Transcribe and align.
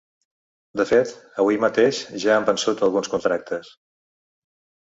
De 0.79 0.85
fet, 0.91 1.11
avui 1.43 1.59
mateix 1.65 2.01
ja 2.25 2.33
han 2.39 2.47
vençut 2.49 2.81
alguns 2.89 3.15
contractes. 3.17 3.71